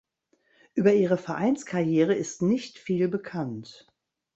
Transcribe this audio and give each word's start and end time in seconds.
Über 0.73 0.93
ihre 0.95 1.15
Vereinskarriere 1.19 2.15
ist 2.15 2.41
nicht 2.41 2.79
viel 2.79 3.07
bekannt. 3.07 3.85